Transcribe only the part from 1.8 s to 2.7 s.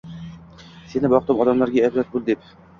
ibrat bul deb